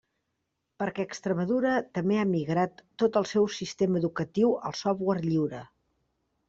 Perquè 0.83 1.03
Extremadura 1.09 1.73
també 1.99 2.17
ha 2.21 2.25
migrat 2.31 2.81
tot 3.03 3.21
el 3.23 3.29
seu 3.35 3.49
sistema 3.61 4.01
educatiu 4.05 4.55
al 4.71 4.79
software 4.85 5.27
lliure. 5.29 5.63